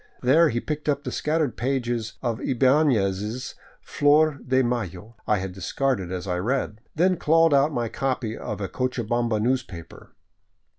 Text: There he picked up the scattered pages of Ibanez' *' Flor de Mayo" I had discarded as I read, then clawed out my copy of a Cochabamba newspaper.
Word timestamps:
There 0.23 0.49
he 0.49 0.59
picked 0.59 0.89
up 0.89 1.03
the 1.03 1.11
scattered 1.11 1.55
pages 1.57 2.13
of 2.23 2.41
Ibanez' 2.41 3.53
*' 3.71 3.81
Flor 3.91 4.39
de 4.43 4.63
Mayo" 4.63 5.15
I 5.27 5.37
had 5.37 5.51
discarded 5.51 6.11
as 6.11 6.25
I 6.25 6.37
read, 6.39 6.81
then 6.95 7.17
clawed 7.17 7.53
out 7.53 7.71
my 7.71 7.87
copy 7.87 8.35
of 8.35 8.59
a 8.61 8.67
Cochabamba 8.67 9.39
newspaper. 9.39 10.15